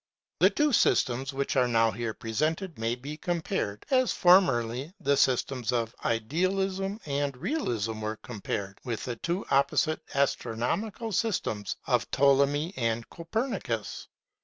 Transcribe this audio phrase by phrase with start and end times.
[0.39, 5.93] The two systems which are here presented may be compared,— as formerly the systems of
[6.03, 13.07] Idealism and Realism were compared,— with the two opposite astronomical systems of Pto lemy and
[13.11, 14.07] Copernicus.